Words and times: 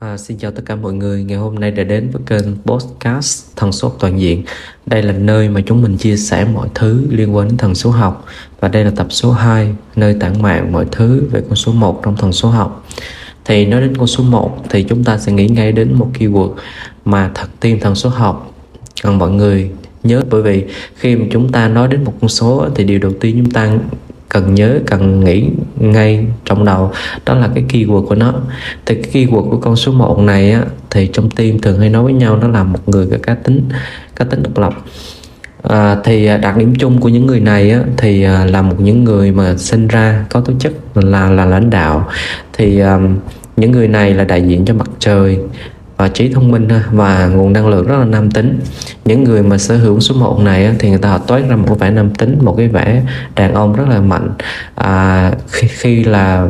À, 0.00 0.16
xin 0.16 0.38
chào 0.38 0.50
tất 0.50 0.62
cả 0.66 0.76
mọi 0.76 0.92
người, 0.92 1.24
ngày 1.24 1.38
hôm 1.38 1.54
nay 1.54 1.70
đã 1.70 1.84
đến 1.84 2.10
với 2.10 2.22
kênh 2.26 2.56
Podcast 2.64 3.56
Thần 3.56 3.72
số 3.72 3.88
học 3.88 3.96
toàn 4.00 4.20
diện. 4.20 4.42
Đây 4.86 5.02
là 5.02 5.12
nơi 5.12 5.48
mà 5.48 5.60
chúng 5.66 5.82
mình 5.82 5.96
chia 5.96 6.16
sẻ 6.16 6.46
mọi 6.54 6.68
thứ 6.74 7.06
liên 7.10 7.36
quan 7.36 7.48
đến 7.48 7.56
thần 7.56 7.74
số 7.74 7.90
học 7.90 8.24
và 8.60 8.68
đây 8.68 8.84
là 8.84 8.90
tập 8.96 9.06
số 9.10 9.32
2, 9.32 9.74
nơi 9.96 10.16
tản 10.20 10.42
mạn 10.42 10.72
mọi 10.72 10.86
thứ 10.92 11.28
về 11.30 11.40
con 11.40 11.56
số 11.56 11.72
1 11.72 12.00
trong 12.04 12.16
thần 12.16 12.32
số 12.32 12.48
học. 12.48 12.86
Thì 13.44 13.66
nói 13.66 13.80
đến 13.80 13.96
con 13.96 14.06
số 14.06 14.24
1 14.24 14.64
thì 14.70 14.82
chúng 14.82 15.04
ta 15.04 15.18
sẽ 15.18 15.32
nghĩ 15.32 15.48
ngay 15.48 15.72
đến 15.72 15.92
một 15.92 16.10
keyword 16.18 16.54
mà 17.04 17.30
thật 17.34 17.48
tiên 17.60 17.78
thần 17.80 17.94
số 17.94 18.08
học 18.08 18.54
cần 19.02 19.18
mọi 19.18 19.30
người 19.30 19.70
nhớ 20.02 20.22
bởi 20.30 20.42
vì 20.42 20.64
khi 20.94 21.16
mà 21.16 21.26
chúng 21.30 21.52
ta 21.52 21.68
nói 21.68 21.88
đến 21.88 22.04
một 22.04 22.14
con 22.20 22.28
số 22.28 22.68
thì 22.74 22.84
điều 22.84 22.98
đầu 22.98 23.12
tiên 23.20 23.36
chúng 23.42 23.50
ta 23.50 23.76
cần 24.40 24.54
nhớ 24.54 24.78
cần 24.86 25.24
nghĩ 25.24 25.44
ngay 25.76 26.26
trong 26.44 26.64
đầu. 26.64 26.92
Đó 27.26 27.34
là 27.34 27.48
cái 27.54 27.64
keyword 27.68 28.06
của 28.06 28.14
nó. 28.14 28.34
Thì 28.86 28.94
cái 28.94 29.12
keyword 29.12 29.50
của 29.50 29.56
con 29.56 29.76
số 29.76 29.92
1 29.92 30.18
này 30.18 30.52
á, 30.52 30.62
thì 30.90 31.06
trong 31.12 31.30
team 31.30 31.58
thường 31.58 31.80
hay 31.80 31.88
nói 31.88 32.04
với 32.04 32.12
nhau 32.12 32.36
nó 32.36 32.48
là 32.48 32.64
một 32.64 32.88
người 32.88 33.06
có 33.10 33.16
cá 33.22 33.34
tính 33.34 33.68
cá 34.16 34.24
tính 34.24 34.42
độc 34.42 34.58
lập. 34.58 34.74
À, 35.62 35.96
thì 36.04 36.26
à, 36.26 36.36
đặc 36.36 36.56
điểm 36.56 36.74
chung 36.78 37.00
của 37.00 37.08
những 37.08 37.26
người 37.26 37.40
này 37.40 37.70
á, 37.70 37.80
thì 37.96 38.22
à, 38.22 38.44
là 38.44 38.62
một 38.62 38.76
những 38.80 39.04
người 39.04 39.32
mà 39.32 39.56
sinh 39.56 39.88
ra 39.88 40.24
có 40.30 40.40
tố 40.40 40.52
chất 40.58 40.72
là 40.94 41.30
là 41.30 41.44
lãnh 41.44 41.70
đạo. 41.70 42.08
Thì 42.52 42.80
um, 42.80 43.16
những 43.56 43.72
người 43.72 43.88
này 43.88 44.14
là 44.14 44.24
đại 44.24 44.42
diện 44.42 44.64
cho 44.64 44.74
mặt 44.74 44.90
trời 44.98 45.38
và 45.98 46.08
trí 46.08 46.32
thông 46.32 46.50
minh 46.50 46.68
và 46.92 47.26
nguồn 47.26 47.52
năng 47.52 47.68
lượng 47.68 47.86
rất 47.86 47.98
là 47.98 48.04
nam 48.04 48.30
tính. 48.30 48.60
Những 49.04 49.24
người 49.24 49.42
mà 49.42 49.58
sở 49.58 49.76
hữu 49.76 50.00
số 50.00 50.14
1 50.14 50.40
này 50.40 50.74
thì 50.78 50.88
người 50.88 50.98
ta 50.98 51.08
họ 51.08 51.18
toát 51.18 51.42
ra 51.48 51.56
một 51.56 51.64
cái 51.66 51.76
vẻ 51.78 51.90
nam 51.90 52.14
tính 52.14 52.38
một 52.40 52.54
cái 52.56 52.68
vẻ 52.68 53.02
đàn 53.34 53.54
ông 53.54 53.72
rất 53.72 53.88
là 53.88 54.00
mạnh. 54.00 54.30
À, 54.74 55.32
khi, 55.48 55.68
khi 55.68 56.04
là 56.04 56.48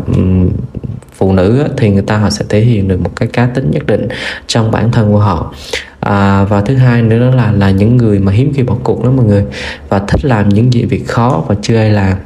phụ 1.12 1.32
nữ 1.32 1.64
thì 1.76 1.90
người 1.90 2.02
ta 2.02 2.16
họ 2.16 2.30
sẽ 2.30 2.44
thể 2.48 2.60
hiện 2.60 2.88
được 2.88 3.00
một 3.00 3.10
cái 3.16 3.28
cá 3.28 3.46
tính 3.46 3.70
nhất 3.70 3.86
định 3.86 4.08
trong 4.46 4.70
bản 4.70 4.92
thân 4.92 5.12
của 5.12 5.18
họ. 5.18 5.54
À, 6.00 6.44
và 6.44 6.60
thứ 6.60 6.74
hai 6.74 7.02
nữa 7.02 7.18
đó 7.18 7.36
là 7.36 7.52
là 7.52 7.70
những 7.70 7.96
người 7.96 8.18
mà 8.18 8.32
hiếm 8.32 8.52
khi 8.54 8.62
bỏ 8.62 8.74
cuộc 8.82 9.04
đó 9.04 9.10
mọi 9.10 9.26
người 9.26 9.44
và 9.88 9.98
thích 9.98 10.24
làm 10.24 10.48
những 10.48 10.72
gì 10.72 10.84
việc 10.84 11.08
khó 11.08 11.44
và 11.48 11.54
chưa 11.62 11.76
ai 11.76 11.90
làm. 11.90 12.18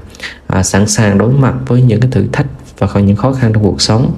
À, 0.47 0.63
sẵn 0.63 0.87
sàng 0.87 1.19
đối 1.19 1.33
mặt 1.33 1.55
với 1.67 1.83
những 1.83 2.01
cái 2.01 2.11
thử 2.11 2.27
thách 2.33 2.47
và 2.83 2.89
có 2.95 3.01
những 3.01 3.17
khó 3.17 3.33
khăn 3.33 3.53
trong 3.53 3.63
cuộc 3.63 3.81
sống. 3.83 4.11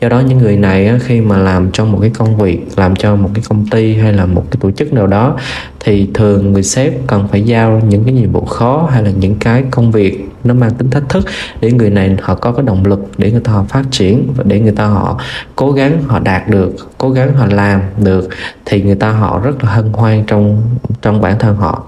Do 0.00 0.08
đó, 0.08 0.20
những 0.20 0.38
người 0.38 0.56
này 0.56 0.92
khi 1.00 1.20
mà 1.20 1.38
làm 1.38 1.70
trong 1.70 1.92
một 1.92 1.98
cái 2.00 2.10
công 2.10 2.36
việc, 2.36 2.60
làm 2.76 2.96
cho 2.96 3.16
một 3.16 3.30
cái 3.34 3.44
công 3.48 3.66
ty 3.66 3.94
hay 3.94 4.12
là 4.12 4.26
một 4.26 4.44
cái 4.50 4.58
tổ 4.60 4.70
chức 4.70 4.92
nào 4.92 5.06
đó, 5.06 5.36
thì 5.80 6.08
thường 6.14 6.52
người 6.52 6.62
sếp 6.62 6.92
cần 7.06 7.28
phải 7.28 7.42
giao 7.42 7.80
những 7.88 8.04
cái 8.04 8.14
nhiệm 8.14 8.32
vụ 8.32 8.44
khó 8.44 8.88
hay 8.92 9.02
là 9.02 9.10
những 9.10 9.34
cái 9.40 9.64
công 9.70 9.92
việc 9.92 10.28
nó 10.44 10.54
mang 10.54 10.70
tính 10.70 10.90
thách 10.90 11.08
thức 11.08 11.24
để 11.60 11.72
người 11.72 11.90
này 11.90 12.16
họ 12.22 12.34
có 12.34 12.52
cái 12.52 12.64
động 12.66 12.86
lực 12.86 13.10
để 13.18 13.30
người 13.30 13.40
ta 13.40 13.52
họ 13.52 13.64
phát 13.68 13.84
triển 13.90 14.32
và 14.36 14.44
để 14.46 14.60
người 14.60 14.72
ta 14.72 14.86
họ 14.86 15.20
cố 15.56 15.72
gắng, 15.72 16.02
họ 16.06 16.18
đạt 16.18 16.48
được, 16.48 16.74
cố 16.98 17.10
gắng 17.10 17.34
họ 17.34 17.46
làm 17.46 17.80
được, 17.98 18.28
thì 18.64 18.82
người 18.82 18.94
ta 18.94 19.10
họ 19.10 19.40
rất 19.44 19.64
là 19.64 19.70
hân 19.70 19.92
hoan 19.92 20.24
trong 20.26 20.62
trong 21.02 21.20
bản 21.20 21.38
thân 21.38 21.56
họ. 21.56 21.84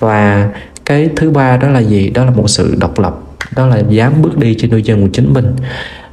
Và 0.00 0.50
cái 0.84 1.08
thứ 1.16 1.30
ba 1.30 1.56
đó 1.56 1.68
là 1.68 1.80
gì? 1.80 2.10
Đó 2.10 2.24
là 2.24 2.30
một 2.30 2.50
sự 2.50 2.74
độc 2.78 2.98
lập 2.98 3.18
đó 3.56 3.66
là 3.66 3.82
dám 3.88 4.22
bước 4.22 4.38
đi 4.38 4.54
trên 4.58 4.70
đôi 4.70 4.82
chân 4.82 5.02
của 5.02 5.08
chính 5.12 5.32
mình. 5.32 5.56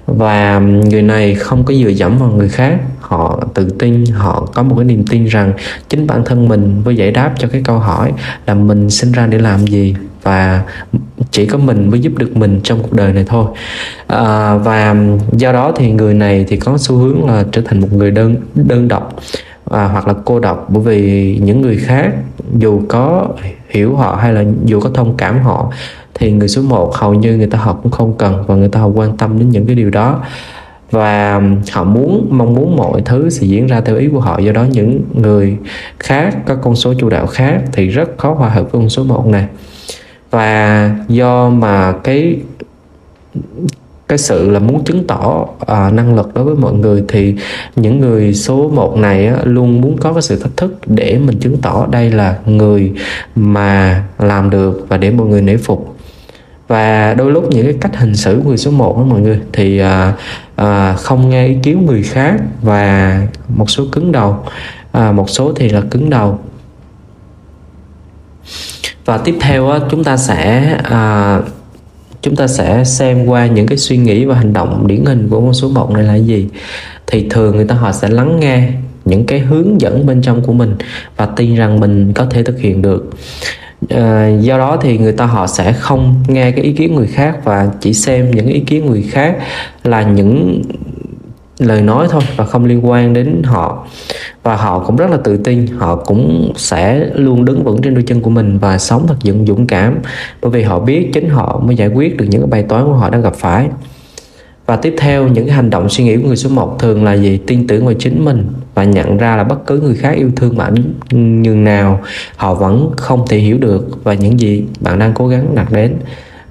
Và 0.05 0.59
người 0.59 1.01
này 1.01 1.35
không 1.35 1.63
có 1.63 1.73
dựa 1.73 1.89
dẫm 1.89 2.17
vào 2.17 2.29
người 2.29 2.49
khác. 2.49 2.79
Họ 2.99 3.39
tự 3.53 3.69
tin 3.79 4.05
họ 4.05 4.47
có 4.53 4.63
một 4.63 4.75
cái 4.75 4.85
niềm 4.85 5.05
tin 5.05 5.25
rằng 5.25 5.53
chính 5.89 6.07
bản 6.07 6.23
thân 6.25 6.47
mình 6.47 6.81
mới 6.85 6.95
giải 6.95 7.11
đáp 7.11 7.33
cho 7.37 7.47
cái 7.47 7.61
câu 7.65 7.79
hỏi 7.79 8.11
là 8.47 8.53
mình 8.53 8.89
sinh 8.89 9.11
ra 9.11 9.27
để 9.27 9.37
làm 9.37 9.67
gì 9.67 9.95
và 10.23 10.63
chỉ 11.31 11.45
có 11.45 11.57
mình 11.57 11.89
mới 11.89 11.99
giúp 11.99 12.13
được 12.17 12.37
mình 12.37 12.59
trong 12.63 12.79
cuộc 12.81 12.93
đời 12.93 13.13
này 13.13 13.23
thôi. 13.27 13.45
À, 14.07 14.55
và 14.55 14.95
do 15.31 15.51
đó 15.51 15.71
thì 15.75 15.91
người 15.91 16.13
này 16.13 16.45
thì 16.47 16.57
có 16.57 16.77
xu 16.77 16.95
hướng 16.95 17.27
là 17.27 17.43
trở 17.51 17.61
thành 17.65 17.79
một 17.79 17.93
người 17.93 18.11
đơn 18.11 18.35
đơn 18.55 18.87
độc 18.87 19.15
à, 19.71 19.83
hoặc 19.85 20.07
là 20.07 20.13
cô 20.25 20.39
độc. 20.39 20.67
Bởi 20.69 20.83
vì 20.83 21.37
những 21.43 21.61
người 21.61 21.77
khác 21.77 22.11
dù 22.57 22.81
có 22.89 23.27
hiểu 23.69 23.95
họ 23.95 24.15
hay 24.21 24.33
là 24.33 24.43
dù 24.65 24.79
có 24.79 24.89
thông 24.93 25.17
cảm 25.17 25.39
họ 25.39 25.71
thì 26.13 26.31
người 26.31 26.47
số 26.47 26.61
1 26.61 26.95
hầu 26.95 27.13
như 27.13 27.37
người 27.37 27.47
ta 27.47 27.57
họ 27.57 27.73
cũng 27.83 27.91
không 27.91 28.13
cần 28.17 28.43
và 28.47 28.55
người 28.55 28.69
ta 28.69 28.79
họ 28.79 28.87
quan 28.87 29.17
tâm 29.17 29.39
đến 29.39 29.49
những 29.49 29.65
cái 29.65 29.75
điều 29.75 29.89
đó. 29.89 30.21
Và 30.91 31.41
họ 31.71 31.83
muốn 31.83 32.27
mong 32.31 32.53
muốn 32.53 32.75
mọi 32.75 33.01
thứ 33.05 33.29
sẽ 33.29 33.47
diễn 33.47 33.67
ra 33.67 33.81
theo 33.81 33.95
ý 33.95 34.07
của 34.07 34.19
họ. 34.19 34.39
Do 34.39 34.51
đó 34.51 34.65
những 34.71 35.01
người 35.13 35.57
khác 35.99 36.37
có 36.45 36.55
con 36.55 36.75
số 36.75 36.93
chủ 36.99 37.09
đạo 37.09 37.27
khác 37.27 37.61
thì 37.71 37.87
rất 37.87 38.17
khó 38.17 38.33
hòa 38.33 38.49
hợp 38.49 38.71
với 38.71 38.81
con 38.81 38.89
số 38.89 39.03
1 39.03 39.27
này. 39.27 39.47
Và 40.31 40.91
do 41.07 41.49
mà 41.49 41.93
cái 42.03 42.37
cái 44.07 44.17
sự 44.17 44.49
là 44.49 44.59
muốn 44.59 44.83
chứng 44.83 45.07
tỏ 45.07 45.45
à, 45.67 45.89
năng 45.89 46.15
lực 46.15 46.33
đối 46.33 46.43
với 46.43 46.55
mọi 46.55 46.73
người 46.73 47.03
thì 47.07 47.35
những 47.75 47.99
người 47.99 48.33
số 48.33 48.69
1 48.69 48.97
này 48.97 49.27
á, 49.27 49.37
luôn 49.43 49.81
muốn 49.81 49.97
có 49.97 50.13
cái 50.13 50.21
sự 50.21 50.39
thách 50.39 50.57
thức 50.57 50.79
để 50.85 51.19
mình 51.25 51.39
chứng 51.39 51.57
tỏ 51.61 51.87
đây 51.91 52.11
là 52.11 52.37
người 52.45 52.91
mà 53.35 54.03
làm 54.19 54.49
được 54.49 54.85
và 54.89 54.97
để 54.97 55.11
mọi 55.11 55.27
người 55.27 55.41
nể 55.41 55.57
phục 55.57 55.95
và 56.73 57.13
đôi 57.13 57.31
lúc 57.31 57.51
những 57.51 57.65
cái 57.65 57.75
cách 57.81 57.95
hành 57.95 58.15
xử 58.15 58.41
người 58.45 58.57
số 58.57 58.71
1 58.71 58.97
đó 58.97 59.03
mọi 59.03 59.21
người 59.21 59.39
thì 59.53 59.79
à, 59.79 60.13
à, 60.55 60.93
không 60.93 61.29
nghe 61.29 61.47
ý 61.47 61.55
kiến 61.63 61.85
người 61.85 62.03
khác 62.03 62.35
và 62.61 63.21
một 63.49 63.69
số 63.69 63.83
cứng 63.91 64.11
đầu. 64.11 64.37
À, 64.91 65.11
một 65.11 65.29
số 65.29 65.53
thì 65.55 65.69
là 65.69 65.81
cứng 65.91 66.09
đầu. 66.09 66.39
Và 69.05 69.17
tiếp 69.17 69.35
theo 69.41 69.69
á, 69.69 69.79
chúng 69.91 70.03
ta 70.03 70.17
sẽ 70.17 70.73
à, 70.83 71.39
chúng 72.21 72.35
ta 72.35 72.47
sẽ 72.47 72.83
xem 72.83 73.25
qua 73.25 73.47
những 73.47 73.67
cái 73.67 73.77
suy 73.77 73.97
nghĩ 73.97 74.25
và 74.25 74.35
hành 74.35 74.53
động 74.53 74.87
điển 74.87 75.05
hình 75.05 75.29
của 75.29 75.41
con 75.41 75.53
số 75.53 75.69
1 75.69 75.91
này 75.91 76.03
là 76.03 76.15
gì. 76.15 76.47
Thì 77.07 77.27
thường 77.29 77.55
người 77.55 77.65
ta 77.65 77.75
họ 77.75 77.91
sẽ 77.91 78.09
lắng 78.09 78.39
nghe 78.39 78.69
những 79.05 79.25
cái 79.25 79.39
hướng 79.39 79.81
dẫn 79.81 80.05
bên 80.05 80.21
trong 80.21 80.41
của 80.41 80.53
mình 80.53 80.75
và 81.17 81.25
tin 81.25 81.55
rằng 81.55 81.79
mình 81.79 82.13
có 82.13 82.25
thể 82.25 82.43
thực 82.43 82.59
hiện 82.59 82.81
được 82.81 83.09
à, 83.89 84.27
do 84.27 84.57
đó 84.57 84.77
thì 84.81 84.97
người 84.97 85.11
ta 85.11 85.25
họ 85.25 85.47
sẽ 85.47 85.73
không 85.73 86.23
nghe 86.27 86.51
cái 86.51 86.65
ý 86.65 86.71
kiến 86.71 86.95
người 86.95 87.07
khác 87.07 87.37
và 87.43 87.69
chỉ 87.81 87.93
xem 87.93 88.31
những 88.31 88.47
ý 88.47 88.59
kiến 88.59 88.85
người 88.85 89.01
khác 89.01 89.37
là 89.83 90.03
những 90.03 90.61
lời 91.59 91.81
nói 91.81 92.07
thôi 92.09 92.21
và 92.35 92.45
không 92.45 92.65
liên 92.65 92.85
quan 92.85 93.13
đến 93.13 93.41
họ. 93.43 93.87
Và 94.43 94.55
họ 94.55 94.79
cũng 94.79 94.95
rất 94.95 95.09
là 95.09 95.17
tự 95.23 95.37
tin 95.37 95.67
họ 95.67 95.95
cũng 95.95 96.53
sẽ 96.55 97.09
luôn 97.13 97.45
đứng 97.45 97.63
vững 97.63 97.81
trên 97.81 97.93
đôi 97.93 98.03
chân 98.03 98.21
của 98.21 98.29
mình 98.29 98.57
và 98.59 98.77
sống 98.77 99.07
thật 99.07 99.15
dũng 99.23 99.45
dũng 99.45 99.67
cảm. 99.67 99.99
Bởi 100.41 100.51
vì 100.51 100.63
họ 100.63 100.79
biết 100.79 101.09
chính 101.13 101.29
họ 101.29 101.61
mới 101.65 101.75
giải 101.75 101.87
quyết 101.87 102.17
được 102.17 102.25
những 102.29 102.41
cái 102.41 102.49
bài 102.49 102.63
toán 102.63 102.85
của 102.85 102.93
họ 102.93 103.09
đang 103.09 103.21
gặp 103.21 103.33
phải 103.35 103.67
và 104.65 104.75
tiếp 104.75 104.95
theo 104.97 105.27
những 105.27 105.45
cái 105.45 105.55
hành 105.55 105.69
động 105.69 105.89
suy 105.89 106.03
nghĩ 106.03 106.17
của 106.17 106.27
người 106.27 106.35
số 106.35 106.49
1 106.49 106.79
thường 106.79 107.03
là 107.03 107.13
gì? 107.13 107.39
Tin 107.47 107.67
tưởng 107.67 107.85
vào 107.85 107.93
chính 107.93 108.25
mình 108.25 108.47
và 108.73 108.83
nhận 108.83 109.17
ra 109.17 109.35
là 109.35 109.43
bất 109.43 109.65
cứ 109.65 109.79
người 109.79 109.95
khác 109.95 110.11
yêu 110.11 110.29
thương 110.35 110.57
bạn 110.57 110.75
nhường 111.11 111.63
nào 111.63 112.01
họ 112.35 112.53
vẫn 112.53 112.91
không 112.97 113.27
thể 113.27 113.37
hiểu 113.37 113.57
được 113.57 114.03
và 114.03 114.13
những 114.13 114.39
gì 114.39 114.63
bạn 114.79 114.99
đang 114.99 115.13
cố 115.13 115.27
gắng 115.27 115.55
đạt 115.55 115.67
đến. 115.71 115.95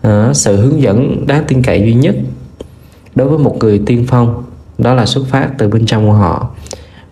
À, 0.02 0.30
sự 0.34 0.56
hướng 0.56 0.82
dẫn 0.82 1.26
đáng 1.26 1.44
tin 1.48 1.62
cậy 1.62 1.80
duy 1.80 1.94
nhất 1.94 2.14
đối 3.14 3.28
với 3.28 3.38
một 3.38 3.56
người 3.60 3.80
tiên 3.86 4.04
phong 4.08 4.42
đó 4.78 4.94
là 4.94 5.06
xuất 5.06 5.26
phát 5.28 5.48
từ 5.58 5.68
bên 5.68 5.86
trong 5.86 6.06
của 6.06 6.12
họ. 6.12 6.50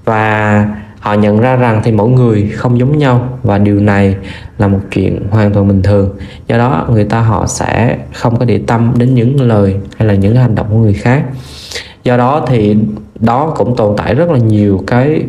Và 0.05 0.69
họ 1.01 1.15
nhận 1.15 1.41
ra 1.41 1.57
rằng 1.57 1.81
thì 1.85 1.93
mỗi 1.93 2.09
người 2.09 2.51
không 2.55 2.79
giống 2.79 2.99
nhau 2.99 3.39
và 3.43 3.59
điều 3.59 3.81
này 3.81 4.17
là 4.59 4.69
một 4.69 4.81
chuyện 4.91 5.27
hoàn 5.31 5.53
toàn 5.53 5.69
bình 5.69 5.83
thường. 5.83 6.11
Do 6.47 6.59
đó, 6.59 6.87
người 6.91 7.05
ta 7.05 7.21
họ 7.21 7.47
sẽ 7.47 7.99
không 8.13 8.39
có 8.39 8.45
để 8.45 8.61
tâm 8.67 8.95
đến 8.99 9.15
những 9.15 9.41
lời 9.41 9.77
hay 9.97 10.09
là 10.09 10.15
những 10.15 10.37
hành 10.37 10.55
động 10.55 10.67
của 10.71 10.77
người 10.77 10.95
khác. 10.95 11.23
Do 12.05 12.17
đó 12.17 12.45
thì 12.47 12.77
đó 13.21 13.53
cũng 13.57 13.77
tồn 13.77 13.97
tại 13.97 14.15
rất 14.15 14.31
là 14.31 14.39
nhiều 14.39 14.85
cái 14.87 15.23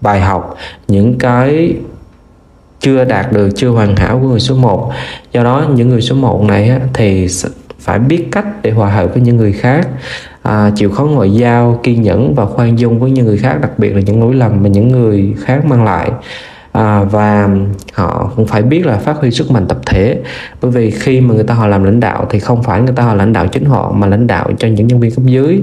bài 0.00 0.20
học, 0.20 0.56
những 0.88 1.18
cái 1.18 1.74
chưa 2.80 3.04
đạt 3.04 3.32
được, 3.32 3.50
chưa 3.56 3.68
hoàn 3.68 3.96
hảo 3.96 4.18
của 4.22 4.28
người 4.28 4.40
số 4.40 4.54
1 4.54 4.92
do 5.32 5.44
đó, 5.44 5.66
những 5.74 5.88
người 5.88 6.00
số 6.00 6.14
1 6.14 6.42
này 6.42 6.80
thì 6.94 7.26
phải 7.78 7.98
biết 7.98 8.28
cách 8.32 8.46
để 8.62 8.70
hòa 8.70 8.90
hợp 8.90 9.06
với 9.12 9.22
những 9.22 9.36
người 9.36 9.52
khác 9.52 9.88
à, 10.42 10.70
chịu 10.76 10.90
khó 10.90 11.04
ngoại 11.04 11.30
giao 11.34 11.80
kiên 11.82 12.02
nhẫn 12.02 12.34
và 12.34 12.46
khoan 12.46 12.78
dung 12.78 13.00
với 13.00 13.10
những 13.10 13.26
người 13.26 13.38
khác 13.38 13.58
đặc 13.62 13.78
biệt 13.78 13.94
là 13.94 14.00
những 14.00 14.20
lỗi 14.20 14.34
lầm 14.34 14.62
mà 14.62 14.68
những 14.68 14.88
người 14.88 15.34
khác 15.38 15.64
mang 15.64 15.84
lại. 15.84 16.10
À, 16.72 17.04
và 17.04 17.48
họ 17.92 18.30
cũng 18.36 18.46
phải 18.46 18.62
biết 18.62 18.86
là 18.86 18.96
phát 18.96 19.16
huy 19.16 19.30
sức 19.30 19.50
mạnh 19.50 19.66
tập 19.68 19.78
thể. 19.86 20.20
Bởi 20.60 20.70
vì 20.70 20.90
khi 20.90 21.20
mà 21.20 21.34
người 21.34 21.44
ta 21.44 21.54
họ 21.54 21.66
làm 21.66 21.84
lãnh 21.84 22.00
đạo 22.00 22.26
thì 22.30 22.38
không 22.38 22.62
phải 22.62 22.80
người 22.80 22.94
ta 22.96 23.02
họ 23.02 23.14
lãnh 23.14 23.32
đạo 23.32 23.46
chính 23.46 23.64
họ 23.64 23.92
mà 23.92 24.06
lãnh 24.06 24.26
đạo 24.26 24.50
cho 24.58 24.68
những 24.68 24.86
nhân 24.86 25.00
viên 25.00 25.10
cấp 25.10 25.24
dưới. 25.24 25.60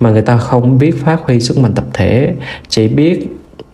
Mà 0.00 0.10
người 0.10 0.22
ta 0.22 0.36
không 0.36 0.78
biết 0.78 1.04
phát 1.04 1.20
huy 1.20 1.40
sức 1.40 1.58
mạnh 1.58 1.72
tập 1.74 1.84
thể 1.92 2.34
chỉ 2.68 2.88
biết 2.88 3.26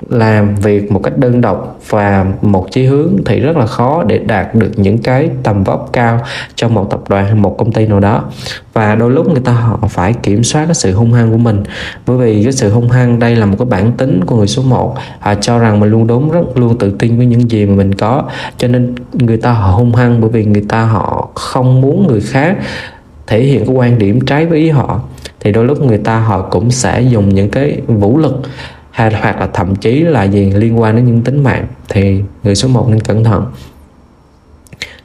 làm 0.08 0.54
việc 0.54 0.92
một 0.92 1.00
cách 1.02 1.18
đơn 1.18 1.40
độc 1.40 1.78
và 1.88 2.26
một 2.42 2.66
chí 2.70 2.84
hướng 2.84 3.16
thì 3.26 3.40
rất 3.40 3.56
là 3.56 3.66
khó 3.66 4.04
để 4.06 4.18
đạt 4.18 4.54
được 4.54 4.70
những 4.76 4.98
cái 4.98 5.30
tầm 5.42 5.64
vóc 5.64 5.90
cao 5.92 6.20
trong 6.54 6.74
một 6.74 6.90
tập 6.90 7.00
đoàn 7.08 7.24
hay 7.24 7.34
một 7.34 7.54
công 7.58 7.72
ty 7.72 7.86
nào 7.86 8.00
đó. 8.00 8.24
Và 8.72 8.94
đôi 8.94 9.10
lúc 9.10 9.28
người 9.28 9.42
ta 9.44 9.52
họ 9.52 9.78
phải 9.88 10.12
kiểm 10.12 10.44
soát 10.44 10.64
cái 10.64 10.74
sự 10.74 10.92
hung 10.92 11.12
hăng 11.12 11.30
của 11.30 11.38
mình. 11.38 11.62
Bởi 12.06 12.16
vì 12.16 12.42
cái 12.42 12.52
sự 12.52 12.70
hung 12.70 12.90
hăng 12.90 13.18
đây 13.18 13.36
là 13.36 13.46
một 13.46 13.56
cái 13.58 13.66
bản 13.66 13.92
tính 13.92 14.24
của 14.26 14.36
người 14.36 14.46
số 14.46 14.62
1 14.62 14.94
họ 15.20 15.30
à, 15.30 15.34
cho 15.34 15.58
rằng 15.58 15.80
mình 15.80 15.90
luôn 15.90 16.06
đúng, 16.06 16.30
rất 16.30 16.40
luôn 16.54 16.78
tự 16.78 16.96
tin 16.98 17.16
với 17.16 17.26
những 17.26 17.50
gì 17.50 17.66
mà 17.66 17.74
mình 17.74 17.94
có. 17.94 18.22
Cho 18.58 18.68
nên 18.68 18.94
người 19.12 19.36
ta 19.36 19.52
họ 19.52 19.70
hung 19.70 19.94
hăng 19.94 20.20
bởi 20.20 20.30
vì 20.30 20.44
người 20.44 20.64
ta 20.68 20.84
họ 20.84 21.28
không 21.34 21.80
muốn 21.80 22.06
người 22.06 22.20
khác 22.20 22.56
thể 23.26 23.42
hiện 23.42 23.66
cái 23.66 23.74
quan 23.74 23.98
điểm 23.98 24.20
trái 24.20 24.46
với 24.46 24.58
ý 24.58 24.70
họ. 24.70 25.00
Thì 25.40 25.52
đôi 25.52 25.64
lúc 25.64 25.82
người 25.82 25.98
ta 25.98 26.18
họ 26.18 26.42
cũng 26.42 26.70
sẽ 26.70 27.00
dùng 27.00 27.28
những 27.28 27.50
cái 27.50 27.80
vũ 27.86 28.18
lực 28.18 28.42
hay 28.98 29.14
hoặc 29.14 29.40
là 29.40 29.48
thậm 29.54 29.76
chí 29.76 30.00
là 30.00 30.24
gì 30.24 30.50
liên 30.50 30.80
quan 30.80 30.96
đến 30.96 31.04
những 31.04 31.22
tính 31.22 31.42
mạng 31.42 31.66
thì 31.88 32.20
người 32.42 32.54
số 32.54 32.68
1 32.68 32.88
nên 32.88 33.00
cẩn 33.00 33.24
thận. 33.24 33.46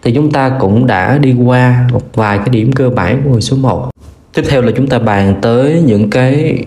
Thì 0.04 0.12
chúng 0.16 0.32
ta 0.32 0.52
cũng 0.60 0.88
đã 0.88 1.18
đi 1.18 1.36
qua 1.46 1.88
một 1.92 2.02
vài 2.14 2.38
cái 2.38 2.50
điểm 2.50 2.72
cơ 2.72 2.90
bản 2.90 3.22
của 3.24 3.30
người 3.30 3.42
số 3.42 3.58
1 3.58 3.90
tiếp 4.34 4.44
theo 4.50 4.62
là 4.62 4.72
chúng 4.76 4.88
ta 4.88 5.00
bàn 5.00 5.36
tới 5.42 5.82
những 5.86 6.10
cái 6.10 6.64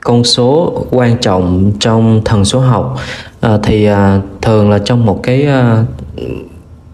con 0.00 0.24
số 0.24 0.84
quan 0.90 1.16
trọng 1.18 1.72
trong 1.80 2.22
thần 2.24 2.44
số 2.44 2.60
học. 2.60 2.96
À, 3.40 3.58
thì 3.62 3.84
à, 3.84 4.20
thường 4.42 4.70
là 4.70 4.78
trong 4.78 5.06
một 5.06 5.20
cái 5.22 5.46
à, 5.46 5.84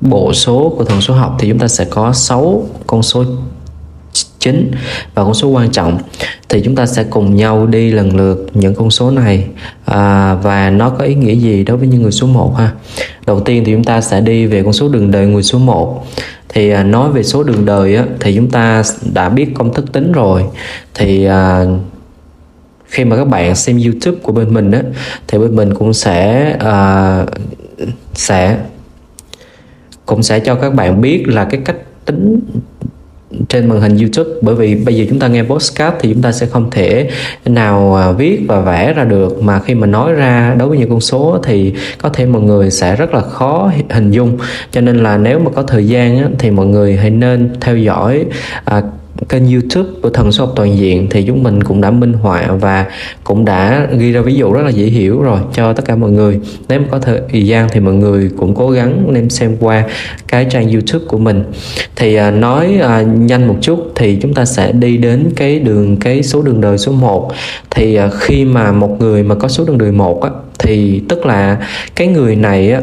bộ 0.01 0.33
số 0.33 0.75
của 0.79 0.85
thần 0.85 1.01
số 1.01 1.15
học 1.15 1.37
thì 1.39 1.49
chúng 1.49 1.59
ta 1.59 1.69
sẽ 1.69 1.85
có 1.85 2.13
6 2.13 2.63
con 2.87 3.03
số 3.03 3.25
chính. 4.43 4.71
Và 5.15 5.25
con 5.25 5.35
số 5.35 5.49
quan 5.49 5.71
trọng 5.71 5.99
thì 6.49 6.61
chúng 6.65 6.77
ta 6.77 6.87
sẽ 6.87 7.05
cùng 7.05 7.37
nhau 7.37 7.67
đi 7.67 7.91
lần 7.91 8.17
lượt 8.17 8.47
những 8.55 8.75
con 8.75 8.91
số 8.91 9.11
này. 9.11 9.44
À, 9.85 10.35
và 10.35 10.71
nó 10.71 10.91
có 10.91 11.05
ý 11.05 11.15
nghĩa 11.15 11.35
gì 11.35 11.65
đối 11.65 11.77
với 11.77 11.89
những 11.89 12.03
người 12.03 12.12
số 12.12 12.27
1 12.27 12.55
ha? 12.59 12.71
Đầu 13.27 13.41
tiên 13.41 13.65
thì 13.67 13.73
chúng 13.73 13.85
ta 13.85 14.00
sẽ 14.00 14.21
đi 14.21 14.47
về 14.47 14.62
con 14.62 14.73
số 14.73 14.89
đường 14.89 15.11
đời 15.11 15.27
người 15.27 15.43
số 15.43 15.59
1 15.59 16.06
thì 16.49 16.71
à, 16.71 16.83
nói 16.83 17.11
về 17.11 17.23
số 17.23 17.43
đường 17.43 17.65
đời 17.65 17.97
á, 17.97 18.05
thì 18.21 18.37
chúng 18.37 18.50
ta 18.50 18.83
đã 19.15 19.29
biết 19.29 19.47
công 19.55 19.75
thức 19.75 19.93
tính 19.93 20.12
rồi. 20.12 20.44
Thì 20.94 21.25
à, 21.25 21.65
khi 22.87 23.05
mà 23.05 23.17
các 23.17 23.25
bạn 23.25 23.55
xem 23.55 23.81
YouTube 23.85 24.19
của 24.23 24.33
bên 24.33 24.55
mình 24.55 24.71
á 24.71 24.83
thì 25.29 25.39
bên 25.39 25.56
mình 25.56 25.75
cũng 25.75 25.94
sẽ 25.94 26.50
à, 26.61 27.27
sẽ 28.15 28.59
cũng 30.06 30.23
sẽ 30.23 30.41
cho 30.41 30.55
các 30.55 30.75
bạn 30.75 31.00
biết 31.00 31.25
là 31.27 31.44
cái 31.44 31.61
cách 31.65 31.77
tính 32.05 32.41
trên 33.49 33.69
màn 33.69 33.81
hình 33.81 33.99
YouTube. 33.99 34.31
Bởi 34.43 34.55
vì 34.55 34.75
bây 34.75 34.96
giờ 34.96 35.05
chúng 35.08 35.19
ta 35.19 35.29
nghe 35.29 35.43
podcast 35.43 35.94
thì 36.00 36.12
chúng 36.12 36.23
ta 36.23 36.32
sẽ 36.32 36.46
không 36.46 36.70
thể 36.70 37.11
nào 37.44 37.94
à, 37.94 38.12
viết 38.12 38.40
và 38.49 38.61
vẽ 38.61 38.93
ra 38.93 39.05
được. 39.05 39.43
Mà 39.43 39.61
khi 39.61 39.75
mà 39.75 39.87
nói 39.87 40.12
ra 40.12 40.55
đối 40.58 40.69
với 40.69 40.79
những 40.79 40.90
con 40.90 41.00
số 41.00 41.38
thì 41.43 41.75
có 42.02 42.08
thể 42.08 42.26
mọi 42.26 42.43
người 42.43 42.70
sẽ 42.70 42.96
rất 42.96 43.14
là 43.14 43.20
khó 43.20 43.70
hình 43.90 44.11
dung. 44.11 44.38
Cho 44.70 44.81
nên 44.81 44.96
là 44.96 45.17
nếu 45.17 45.38
mà 45.38 45.50
có 45.55 45.62
thời 45.62 45.87
gian 45.87 46.34
thì 46.38 46.50
mọi 46.50 46.67
người 46.67 46.96
hãy 46.96 47.11
nên 47.11 47.50
theo 47.61 47.76
dõi 47.76 48.25
à, 48.64 48.82
kênh 49.29 49.53
youtube 49.53 49.89
của 50.03 50.11
thần 50.11 50.33
số 50.33 50.45
học 50.45 50.53
toàn 50.57 50.79
diện 50.79 51.07
thì 51.11 51.25
chúng 51.27 51.43
mình 51.43 51.63
cũng 51.63 51.81
đã 51.81 51.91
minh 51.91 52.13
họa 52.13 52.47
và 52.61 52.87
cũng 53.25 53.45
đã 53.45 53.89
ghi 53.99 54.13
ra 54.13 54.21
ví 54.21 54.35
dụ 54.35 54.53
rất 54.53 54.63
là 54.63 54.71
dễ 54.71 54.87
hiểu 54.87 55.23
rồi 55.23 55.41
cho 55.55 55.73
tất 55.73 55.85
cả 55.85 55.97
mọi 55.97 56.11
người. 56.11 56.41
Nếu 56.69 56.81
mà 56.81 56.87
có 56.91 56.99
thời 56.99 57.47
gian 57.47 57.69
thì 57.73 57.81
mọi 57.81 57.95
người 57.95 58.31
cũng 58.39 58.55
cố 58.55 58.71
gắng 58.71 59.05
nên 59.13 59.29
xem 59.29 59.57
qua 59.61 59.85
cái 60.29 60.47
trang 60.51 60.73
youtube 60.73 61.05
của 61.09 61.19
mình. 61.19 61.45
Thì 61.97 62.15
à, 62.15 62.31
nói 62.31 62.79
à, 62.83 63.03
nhanh 63.03 63.49
một 63.49 63.57
chút 63.61 63.93
thì 63.95 64.19
chúng 64.23 64.35
ta 64.35 64.45
sẽ 64.45 64.73
đi 64.73 64.97
đến 64.97 65.31
cái 65.37 65.59
đường 65.59 65.97
cái 65.97 66.23
số 66.23 66.43
đường 66.43 66.61
đời 66.61 66.79
số 66.79 66.93
1 66.93 67.33
thì 67.71 67.95
à, 67.95 68.11
khi 68.19 68.45
mà 68.45 68.73
một 68.73 68.97
người 69.01 69.23
mà 69.23 69.35
có 69.35 69.49
số 69.49 69.65
đường 69.65 69.79
đời 69.79 69.93
một 69.93 70.23
á, 70.23 70.31
thì 70.59 71.03
tức 71.09 71.27
là 71.27 71.67
cái 71.97 72.09
người 72.09 72.37
này 72.37 72.73
á, 72.73 72.81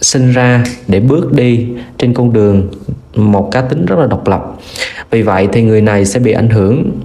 sinh 0.00 0.32
ra 0.32 0.64
để 0.88 1.00
bước 1.00 1.32
đi 1.32 1.66
trên 1.98 2.14
con 2.14 2.32
đường 2.32 2.68
một 3.14 3.48
cá 3.52 3.60
tính 3.60 3.86
rất 3.86 3.98
là 3.98 4.06
độc 4.06 4.28
lập 4.28 4.56
vì 5.10 5.22
vậy 5.22 5.48
thì 5.52 5.62
người 5.62 5.80
này 5.80 6.04
sẽ 6.04 6.20
bị 6.20 6.32
ảnh 6.32 6.50
hưởng 6.50 7.00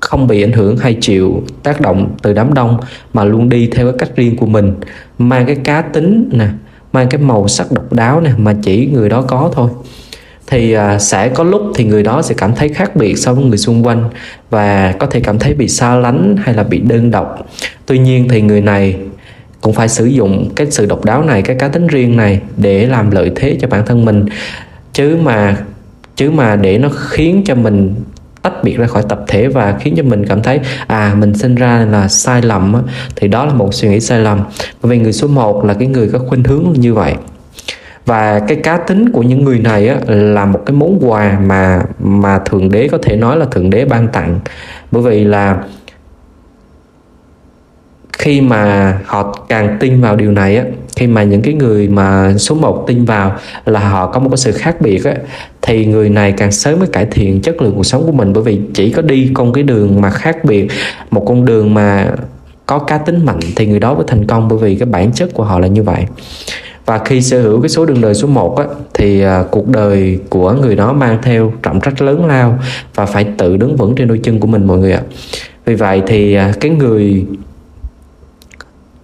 không 0.00 0.26
bị 0.26 0.42
ảnh 0.42 0.52
hưởng 0.52 0.76
hay 0.76 0.96
chịu 1.00 1.42
tác 1.62 1.80
động 1.80 2.16
từ 2.22 2.32
đám 2.32 2.54
đông 2.54 2.80
mà 3.12 3.24
luôn 3.24 3.48
đi 3.48 3.68
theo 3.72 3.86
cái 3.86 3.98
cách 3.98 4.16
riêng 4.16 4.36
của 4.36 4.46
mình 4.46 4.74
mang 5.18 5.46
cái 5.46 5.56
cá 5.64 5.82
tính 5.82 6.28
nè 6.32 6.46
mang 6.92 7.08
cái 7.08 7.20
màu 7.20 7.48
sắc 7.48 7.72
độc 7.72 7.92
đáo 7.92 8.20
nè 8.20 8.30
mà 8.36 8.54
chỉ 8.62 8.86
người 8.86 9.08
đó 9.08 9.22
có 9.22 9.50
thôi. 9.54 9.70
Thì 10.46 10.72
à, 10.72 10.98
sẽ 10.98 11.28
có 11.28 11.44
lúc 11.44 11.62
thì 11.74 11.84
người 11.84 12.02
đó 12.02 12.22
sẽ 12.22 12.34
cảm 12.38 12.54
thấy 12.54 12.68
khác 12.68 12.96
biệt 12.96 13.14
so 13.18 13.34
với 13.34 13.44
người 13.44 13.58
xung 13.58 13.86
quanh 13.86 14.08
và 14.50 14.94
có 14.98 15.06
thể 15.06 15.20
cảm 15.20 15.38
thấy 15.38 15.54
bị 15.54 15.68
xa 15.68 15.94
lánh 15.96 16.36
hay 16.42 16.54
là 16.54 16.62
bị 16.62 16.78
đơn 16.78 17.10
độc. 17.10 17.46
Tuy 17.86 17.98
nhiên 17.98 18.28
thì 18.28 18.42
người 18.42 18.60
này 18.60 18.96
cũng 19.60 19.72
phải 19.72 19.88
sử 19.88 20.04
dụng 20.06 20.50
cái 20.56 20.66
sự 20.70 20.86
độc 20.86 21.04
đáo 21.04 21.22
này 21.22 21.42
cái 21.42 21.56
cá 21.56 21.68
tính 21.68 21.86
riêng 21.86 22.16
này 22.16 22.40
để 22.56 22.86
làm 22.86 23.10
lợi 23.10 23.30
thế 23.36 23.56
cho 23.60 23.68
bản 23.68 23.86
thân 23.86 24.04
mình. 24.04 24.26
Chứ 24.92 25.16
mà 25.22 25.56
chứ 26.18 26.30
mà 26.30 26.56
để 26.56 26.78
nó 26.78 26.88
khiến 26.88 27.42
cho 27.46 27.54
mình 27.54 27.94
tách 28.42 28.64
biệt 28.64 28.76
ra 28.76 28.86
khỏi 28.86 29.02
tập 29.08 29.24
thể 29.26 29.48
và 29.48 29.76
khiến 29.80 29.94
cho 29.96 30.02
mình 30.02 30.26
cảm 30.26 30.42
thấy 30.42 30.60
à 30.86 31.14
mình 31.18 31.34
sinh 31.34 31.54
ra 31.54 31.86
là 31.90 32.08
sai 32.08 32.42
lầm 32.42 32.82
thì 33.16 33.28
đó 33.28 33.44
là 33.44 33.52
một 33.52 33.74
suy 33.74 33.88
nghĩ 33.88 34.00
sai 34.00 34.18
lầm. 34.18 34.40
Bởi 34.82 34.90
vì 34.90 34.98
người 34.98 35.12
số 35.12 35.28
1 35.28 35.64
là 35.64 35.74
cái 35.74 35.88
người 35.88 36.08
có 36.12 36.18
khuynh 36.18 36.44
hướng 36.44 36.64
như 36.76 36.94
vậy. 36.94 37.14
Và 38.06 38.38
cái 38.38 38.56
cá 38.56 38.76
tính 38.76 39.10
của 39.12 39.22
những 39.22 39.44
người 39.44 39.58
này 39.58 39.88
á, 39.88 39.96
là 40.06 40.44
một 40.44 40.60
cái 40.66 40.76
món 40.76 40.98
quà 41.00 41.38
mà 41.46 41.82
mà 41.98 42.38
thượng 42.38 42.70
đế 42.70 42.88
có 42.88 42.98
thể 43.02 43.16
nói 43.16 43.36
là 43.36 43.44
thượng 43.44 43.70
đế 43.70 43.84
ban 43.84 44.08
tặng. 44.08 44.40
Bởi 44.90 45.02
vì 45.02 45.24
là 45.24 45.62
khi 48.12 48.40
mà 48.40 48.98
họ 49.06 49.46
càng 49.48 49.76
tin 49.80 50.00
vào 50.00 50.16
điều 50.16 50.32
này 50.32 50.56
á 50.56 50.64
khi 50.98 51.06
mà 51.06 51.22
những 51.22 51.42
cái 51.42 51.54
người 51.54 51.88
mà 51.88 52.34
số 52.38 52.54
1 52.54 52.84
tin 52.86 53.04
vào 53.04 53.36
là 53.66 53.88
họ 53.88 54.06
có 54.06 54.20
một 54.20 54.28
cái 54.30 54.36
sự 54.36 54.52
khác 54.52 54.80
biệt 54.80 55.04
á 55.04 55.14
thì 55.62 55.86
người 55.86 56.10
này 56.10 56.32
càng 56.32 56.52
sớm 56.52 56.78
mới 56.78 56.88
cải 56.88 57.06
thiện 57.10 57.40
chất 57.40 57.62
lượng 57.62 57.74
cuộc 57.76 57.82
sống 57.84 58.06
của 58.06 58.12
mình. 58.12 58.32
Bởi 58.32 58.42
vì 58.42 58.60
chỉ 58.74 58.90
có 58.90 59.02
đi 59.02 59.30
con 59.34 59.52
cái 59.52 59.62
đường 59.62 60.00
mà 60.00 60.10
khác 60.10 60.44
biệt 60.44 60.68
một 61.10 61.24
con 61.26 61.44
đường 61.44 61.74
mà 61.74 62.10
có 62.66 62.78
cá 62.78 62.98
tính 62.98 63.26
mạnh 63.26 63.40
thì 63.56 63.66
người 63.66 63.80
đó 63.80 63.94
mới 63.94 64.04
thành 64.06 64.26
công. 64.26 64.48
Bởi 64.48 64.58
vì 64.58 64.74
cái 64.74 64.88
bản 64.88 65.12
chất 65.12 65.34
của 65.34 65.44
họ 65.44 65.58
là 65.58 65.66
như 65.66 65.82
vậy. 65.82 66.04
Và 66.86 66.98
khi 66.98 67.22
sở 67.22 67.42
hữu 67.42 67.60
cái 67.60 67.68
số 67.68 67.86
đường 67.86 68.00
đời 68.00 68.14
số 68.14 68.28
1 68.28 68.56
á, 68.56 68.64
thì 68.94 69.20
à, 69.20 69.44
cuộc 69.50 69.68
đời 69.68 70.18
của 70.28 70.52
người 70.52 70.76
đó 70.76 70.92
mang 70.92 71.18
theo 71.22 71.52
trọng 71.62 71.80
trách 71.80 72.02
lớn 72.02 72.26
lao 72.26 72.58
và 72.94 73.06
phải 73.06 73.26
tự 73.38 73.56
đứng 73.56 73.76
vững 73.76 73.94
trên 73.94 74.08
đôi 74.08 74.20
chân 74.22 74.40
của 74.40 74.46
mình 74.46 74.66
mọi 74.66 74.78
người 74.78 74.92
ạ. 74.92 75.02
Vì 75.64 75.74
vậy 75.74 76.02
thì 76.06 76.34
à, 76.34 76.52
cái 76.60 76.70
người 76.70 77.24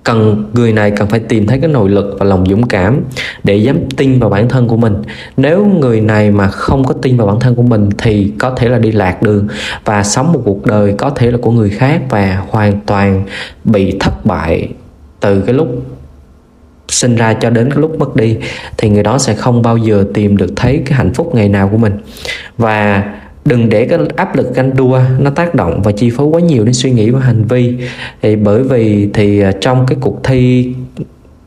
cần, 0.05 0.45
người 0.55 0.73
này 0.73 0.91
cần 0.91 1.09
phải 1.09 1.21
tìm 1.21 1.47
thấy 1.47 1.59
cái 1.61 1.71
nội 1.71 1.89
lực 1.89 2.17
và 2.19 2.27
lòng 2.27 2.47
dũng 2.47 2.67
cảm 2.67 3.01
để 3.45 3.57
dám 3.57 3.77
tin 3.97 4.21
vào 4.21 4.31
bản 4.31 4.49
thân 4.49 4.69
của 4.69 4.77
mình. 4.77 4.95
Nếu 5.37 5.67
người 5.67 6.01
này 6.01 6.31
mà 6.31 6.49
không 6.49 6.85
có 6.85 6.95
tin 7.03 7.17
vào 7.17 7.27
bản 7.27 7.41
thân 7.41 7.55
của 7.55 7.63
mình 7.63 7.89
thì 7.99 8.33
có 8.39 8.51
thể 8.51 8.69
là 8.69 8.79
đi 8.79 8.93
lạc 8.93 9.23
đường 9.23 9.49
và 9.85 10.03
sống 10.03 10.33
một 10.33 10.41
cuộc 10.45 10.67
đời 10.67 10.95
có 10.99 11.11
thể 11.11 11.31
là 11.31 11.39
của 11.43 11.51
người 11.51 11.71
khác 11.71 12.03
và 12.11 12.43
hoàn 12.49 12.81
toàn 12.87 13.25
bị 13.65 13.97
thất 14.01 14.27
bại 14.27 14.69
từ 15.21 15.41
cái 15.41 15.55
lúc 15.55 15.69
sinh 16.89 17.17
ra 17.17 17.35
cho 17.35 17.51
đến 17.51 17.71
cái 17.71 17.79
lúc 17.79 17.99
mất 17.99 18.17
đi, 18.17 18.37
thì 18.77 18.89
người 18.89 19.03
đó 19.03 19.19
sẽ 19.19 19.35
không 19.35 19.63
bao 19.63 19.77
giờ 19.77 20.05
tìm 20.15 20.37
được 20.37 20.53
thấy 20.57 20.83
cái 20.87 20.99
hạnh 20.99 21.15
phúc 21.15 21.35
ngày 21.35 21.49
nào 21.49 21.69
của 21.69 21.77
mình. 21.77 21.93
Và 22.59 23.05
đừng 23.45 23.69
để 23.69 23.85
cái 23.85 23.99
áp 24.17 24.37
lực 24.37 24.55
ganh 24.55 24.77
đua 24.77 25.01
nó 25.19 25.31
tác 25.31 25.55
động 25.55 25.83
và 25.83 25.93
chi 25.93 26.11
phối 26.11 26.27
quá 26.27 26.41
nhiều 26.41 26.65
đến 26.65 26.75
suy 26.75 26.91
nghĩ 26.91 27.11
và 27.11 27.21
hành 27.21 27.45
vi. 27.45 27.75
Thì 28.23 28.37
bởi 28.37 28.63
vì 28.63 29.09
thì 29.15 29.41
à, 29.41 29.53
trong 29.61 29.87
cái 29.87 29.99
cuộc 30.01 30.25
thi, 30.25 30.73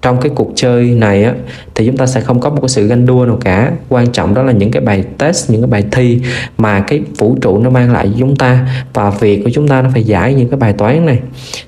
trong 0.01 0.17
cái 0.21 0.31
cuộc 0.35 0.51
chơi 0.55 0.85
này 0.85 1.23
á, 1.23 1.33
thì 1.75 1.85
chúng 1.85 1.97
ta 1.97 2.07
sẽ 2.07 2.21
không 2.21 2.39
có 2.39 2.49
một 2.49 2.61
cái 2.61 2.69
sự 2.69 2.87
ganh 2.87 3.05
đua 3.05 3.25
nào 3.25 3.37
cả. 3.41 3.71
Quan 3.89 4.07
trọng 4.07 4.33
đó 4.33 4.43
là 4.43 4.51
những 4.51 4.71
cái 4.71 4.81
bài 4.81 5.03
test, 5.17 5.51
những 5.51 5.61
cái 5.61 5.69
bài 5.69 5.83
thi 5.91 6.19
mà 6.57 6.79
cái 6.79 7.01
vũ 7.17 7.37
trụ 7.41 7.57
nó 7.57 7.69
mang 7.69 7.93
lại 7.93 8.07
cho 8.11 8.15
chúng 8.19 8.35
ta 8.35 8.67
và 8.93 9.09
việc 9.09 9.43
của 9.43 9.49
chúng 9.53 9.67
ta 9.67 9.81
nó 9.81 9.89
phải 9.93 10.03
giải 10.03 10.33
những 10.33 10.49
cái 10.49 10.59
bài 10.59 10.73
toán 10.73 11.05
này. 11.05 11.19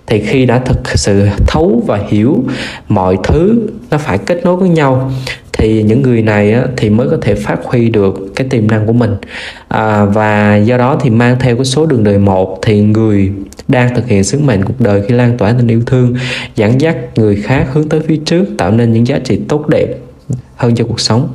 Thì 0.07 0.19
khi 0.19 0.45
đã 0.45 0.59
thực 0.59 0.97
sự 0.97 1.27
thấu 1.47 1.83
và 1.87 1.99
hiểu 2.09 2.43
mọi 2.89 3.17
thứ, 3.23 3.69
nó 3.91 3.97
phải 3.97 4.17
kết 4.17 4.45
nối 4.45 4.55
với 4.55 4.69
nhau 4.69 5.11
thì 5.59 5.83
những 5.83 6.01
người 6.01 6.21
này 6.21 6.53
á, 6.53 6.63
thì 6.77 6.89
mới 6.89 7.09
có 7.09 7.17
thể 7.21 7.35
phát 7.35 7.59
huy 7.63 7.89
được 7.89 8.31
cái 8.35 8.47
tiềm 8.47 8.67
năng 8.67 8.87
của 8.87 8.93
mình. 8.93 9.15
À, 9.67 10.05
và 10.05 10.55
do 10.55 10.77
đó 10.77 10.99
thì 11.01 11.09
mang 11.09 11.37
theo 11.39 11.55
cái 11.55 11.65
số 11.65 11.85
đường 11.85 12.03
đời 12.03 12.17
một 12.17 12.59
thì 12.61 12.81
người 12.81 13.31
đang 13.67 13.95
thực 13.95 14.07
hiện 14.07 14.23
sứ 14.23 14.39
mệnh 14.39 14.65
cuộc 14.65 14.81
đời 14.81 15.01
khi 15.07 15.15
lan 15.15 15.37
tỏa 15.37 15.51
tình 15.51 15.67
yêu 15.67 15.81
thương 15.85 16.15
dẫn 16.55 16.81
dắt 16.81 16.95
người 17.15 17.35
khác 17.35 17.67
hướng 17.73 17.89
tới 17.89 17.99
phía 18.07 18.19
trước 18.25 18.45
tạo 18.57 18.71
nên 18.71 18.93
những 18.93 19.07
giá 19.07 19.19
trị 19.23 19.39
tốt 19.47 19.67
đẹp 19.67 19.87
hơn 20.55 20.75
cho 20.75 20.85
cuộc 20.85 20.99
sống. 20.99 21.29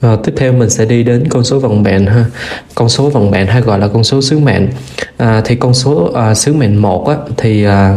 À, 0.00 0.16
tiếp 0.24 0.32
theo 0.36 0.52
mình 0.52 0.70
sẽ 0.70 0.84
đi 0.84 1.02
đến 1.02 1.24
con 1.28 1.44
số 1.44 1.58
vận 1.58 1.82
mệnh 1.82 2.06
ha. 2.06 2.24
Con 2.74 2.88
số 2.88 3.10
vận 3.10 3.30
mệnh 3.30 3.46
hay 3.46 3.60
gọi 3.60 3.78
là 3.78 3.88
con 3.88 4.04
số 4.04 4.22
sứ 4.22 4.38
mệnh. 4.38 4.68
À, 5.16 5.42
thì 5.44 5.56
con 5.56 5.74
số 5.74 6.12
à, 6.14 6.34
sứ 6.34 6.52
mệnh 6.54 6.76
một 6.76 7.08
á, 7.08 7.16
thì 7.36 7.64
à, 7.64 7.96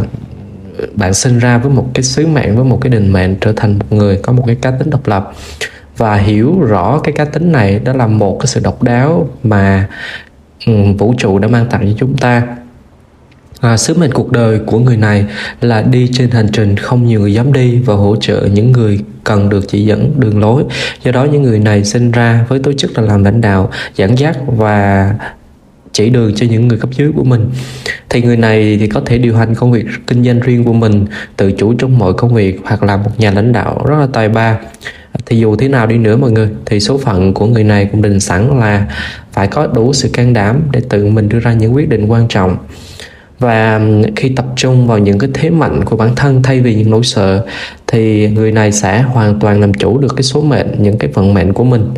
bạn 0.94 1.14
sinh 1.14 1.40
ra 1.40 1.58
với 1.58 1.72
một 1.72 1.88
cái 1.94 2.04
sứ 2.04 2.28
mệnh 2.28 2.56
với 2.56 2.66
một 2.66 2.78
cái 2.82 2.90
định 2.90 3.14
mệnh 3.14 3.36
trở 3.36 3.54
thành 3.56 3.80
một 3.80 3.86
người 3.90 4.20
có 4.24 4.34
một 4.34 4.44
cái 4.48 4.56
cá 4.56 4.72
tính 4.72 4.90
độc 4.90 5.08
lập 5.08 5.34
và 5.98 6.16
hiểu 6.16 6.60
rõ 6.62 7.00
cái 7.04 7.14
cá 7.14 7.26
tính 7.26 7.52
này 7.52 7.80
đó 7.80 7.94
là 7.94 8.08
một 8.08 8.38
cái 8.40 8.48
sự 8.48 8.62
độc 8.64 8.84
đáo 8.84 9.30
mà 9.44 9.88
um, 10.66 10.98
vũ 10.98 11.14
trụ 11.18 11.40
đã 11.40 11.48
mang 11.48 11.66
tặng 11.70 11.86
cho 11.86 11.94
chúng 12.00 12.18
ta 12.18 12.44
À, 13.60 13.78
sứ 13.78 13.94
mệnh 13.94 14.12
cuộc 14.12 14.32
đời 14.32 14.60
của 14.60 14.80
người 14.80 14.98
này 14.98 15.26
là 15.62 15.82
đi 15.82 16.10
trên 16.14 16.32
hành 16.32 16.48
trình 16.54 16.78
không 16.78 17.06
nhiều 17.06 17.20
người 17.20 17.34
dám 17.34 17.54
đi 17.54 17.80
và 17.80 17.96
hỗ 17.96 18.16
trợ 18.16 18.48
những 18.54 18.72
người 18.72 19.00
cần 19.24 19.50
được 19.50 19.68
chỉ 19.68 19.86
dẫn 19.86 20.14
đường 20.18 20.40
lối. 20.40 20.64
Do 21.04 21.12
đó 21.12 21.24
những 21.24 21.44
người 21.44 21.60
này 21.60 21.84
sinh 21.84 22.12
ra 22.12 22.46
với 22.48 22.60
tố 22.60 22.72
chức 22.74 22.98
là 22.98 23.02
làm 23.02 23.24
lãnh 23.24 23.42
đạo, 23.42 23.72
dẫn 23.96 24.18
dắt 24.18 24.38
và 24.48 25.14
chỉ 25.94 26.10
đường 26.10 26.32
cho 26.36 26.46
những 26.50 26.68
người 26.68 26.78
cấp 26.78 26.90
dưới 26.94 27.12
của 27.16 27.24
mình. 27.24 27.50
Thì 28.10 28.22
người 28.22 28.38
này 28.38 28.78
thì 28.80 28.88
có 28.88 29.02
thể 29.06 29.18
điều 29.18 29.36
hành 29.36 29.56
công 29.56 29.72
việc 29.72 29.86
kinh 30.08 30.24
doanh 30.24 30.40
riêng 30.40 30.64
của 30.64 30.74
mình, 30.74 31.06
tự 31.38 31.52
chủ 31.52 31.74
trong 31.74 31.98
mọi 31.98 32.14
công 32.14 32.34
việc 32.34 32.60
hoặc 32.64 32.84
là 32.84 32.98
một 32.98 33.12
nhà 33.18 33.32
lãnh 33.32 33.52
đạo 33.54 33.86
rất 33.88 33.96
là 34.00 34.08
tài 34.14 34.30
ba. 34.30 34.58
Thì 35.26 35.38
dù 35.38 35.56
thế 35.56 35.68
nào 35.68 35.88
đi 35.88 35.98
nữa 35.98 36.18
mọi 36.18 36.32
người, 36.32 36.50
thì 36.66 36.80
số 36.80 36.98
phận 36.98 37.34
của 37.34 37.46
người 37.46 37.64
này 37.64 37.90
cũng 37.92 38.02
định 38.02 38.20
sẵn 38.20 38.60
là 38.60 38.88
phải 39.32 39.48
có 39.48 39.68
đủ 39.68 39.94
sự 39.94 40.10
can 40.14 40.34
đảm 40.34 40.62
để 40.72 40.82
tự 40.90 41.06
mình 41.06 41.30
đưa 41.30 41.40
ra 41.40 41.54
những 41.54 41.76
quyết 41.76 41.90
định 41.90 42.06
quan 42.06 42.28
trọng. 42.28 42.58
Và 43.40 43.82
khi 44.16 44.30
tập 44.30 44.46
trung 44.56 44.88
vào 44.88 44.98
những 44.98 45.20
cái 45.20 45.30
thế 45.34 45.50
mạnh 45.50 45.86
của 45.86 45.98
bản 45.98 46.16
thân 46.16 46.44
thay 46.44 46.60
vì 46.62 46.76
những 46.76 46.90
nỗi 46.90 47.04
sợ, 47.04 47.46
thì 47.88 48.30
người 48.30 48.52
này 48.52 48.72
sẽ 48.72 49.02
hoàn 49.02 49.40
toàn 49.40 49.62
làm 49.62 49.74
chủ 49.74 49.98
được 49.98 50.16
cái 50.16 50.24
số 50.24 50.42
mệnh, 50.42 50.68
những 50.78 50.98
cái 50.98 51.12
vận 51.14 51.34
mệnh 51.34 51.54
của 51.54 51.64
mình. 51.64 51.90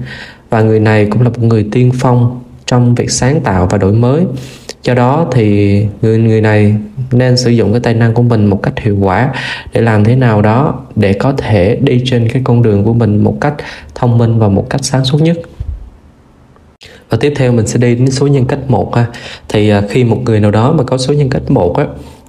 Và 0.50 0.62
người 0.62 0.80
này 0.80 1.08
cũng 1.12 1.22
là 1.22 1.30
một 1.30 1.44
người 1.44 1.66
tiên 1.72 1.92
phong 2.00 2.42
trong 2.72 2.96
việc 2.96 3.12
sáng 3.12 3.42
tạo 3.42 3.68
và 3.72 3.78
đổi 3.78 3.94
mới. 3.94 4.26
Do 4.84 4.94
đó 4.94 5.28
thì 5.32 5.86
người 6.02 6.18
người 6.18 6.42
này 6.42 6.76
nên 7.12 7.38
sử 7.38 7.50
dụng 7.50 7.72
cái 7.72 7.80
tài 7.80 7.94
năng 7.94 8.14
của 8.14 8.22
mình 8.22 8.46
một 8.46 8.64
cách 8.64 8.80
hiệu 8.80 8.98
quả 9.02 9.34
để 9.74 9.82
làm 9.82 10.04
thế 10.04 10.16
nào 10.16 10.42
đó 10.42 10.80
để 10.96 11.14
có 11.14 11.34
thể 11.38 11.78
đi 11.82 12.02
trên 12.06 12.30
cái 12.30 12.42
con 12.46 12.62
đường 12.62 12.84
của 12.84 12.94
mình 12.94 13.24
một 13.24 13.38
cách 13.42 13.54
thông 13.96 14.18
minh 14.18 14.40
và 14.40 14.48
một 14.48 14.70
cách 14.70 14.82
sáng 14.84 15.06
suốt 15.06 15.22
nhất. 15.22 15.38
Và 17.10 17.18
tiếp 17.22 17.34
theo 17.36 17.52
mình 17.52 17.68
sẽ 17.68 17.80
đi 17.80 17.96
đến 17.96 18.12
số 18.12 18.28
nhân 18.28 18.46
cách 18.46 18.60
một 18.68 18.96
ha. 18.96 19.06
Thì 19.50 19.70
à, 19.70 19.82
khi 19.90 20.04
một 20.04 20.22
người 20.26 20.40
nào 20.40 20.52
đó 20.52 20.72
mà 20.72 20.84
có 20.84 20.98
số 20.98 21.14
nhân 21.14 21.30
cách 21.30 21.52
một 21.52 21.78
á 21.78 21.86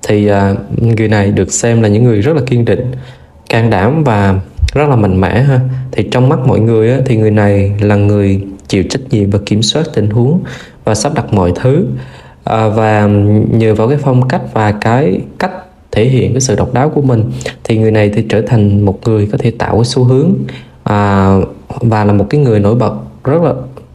thì 0.08 0.26
à, 0.26 0.54
người 0.76 1.08
này 1.08 1.32
được 1.32 1.52
xem 1.52 1.82
là 1.82 1.88
những 1.88 2.04
người 2.04 2.20
rất 2.20 2.36
là 2.36 2.42
kiên 2.46 2.64
định 2.64 2.92
can 3.48 3.70
đảm 3.70 4.04
và 4.04 4.40
rất 4.74 4.88
là 4.88 4.96
mạnh 4.96 5.20
mẽ 5.20 5.42
ha. 5.42 5.60
Thì 5.92 6.08
trong 6.10 6.28
mắt 6.28 6.38
mọi 6.46 6.60
người 6.60 6.92
á, 6.92 6.98
thì 7.06 7.16
người 7.16 7.30
này 7.30 7.72
là 7.80 7.96
người 7.96 8.40
chịu 8.72 8.82
trách 8.90 9.00
nhiệm 9.10 9.30
và 9.30 9.38
kiểm 9.46 9.62
soát 9.62 9.86
tình 9.94 10.10
huống 10.10 10.40
và 10.84 10.94
sắp 10.94 11.14
đặt 11.14 11.32
mọi 11.32 11.52
thứ. 11.54 11.86
À, 12.44 12.68
và 12.68 13.06
nhờ 13.50 13.74
vào 13.74 13.88
cái 13.88 13.98
phong 14.02 14.28
cách 14.28 14.42
và 14.52 14.72
cái 14.72 15.20
cách 15.38 15.52
thể 15.90 16.04
hiện 16.04 16.32
cái 16.32 16.40
sự 16.40 16.56
độc 16.56 16.74
đáo 16.74 16.88
của 16.88 17.02
mình 17.02 17.30
thì 17.64 17.78
người 17.78 17.90
này 17.90 18.10
thì 18.14 18.24
trở 18.28 18.40
thành 18.40 18.84
một 18.84 19.00
người 19.04 19.28
có 19.32 19.38
thể 19.38 19.50
tạo 19.50 19.74
cái 19.74 19.84
xu 19.84 20.04
hướng 20.04 20.34
à, 20.84 21.30
và 21.68 22.04
là 22.04 22.12
một 22.12 22.26
cái 22.30 22.40
người 22.40 22.60
nổi 22.60 22.74
bật 22.74 22.94
rất 23.24 23.42
là 23.42 23.52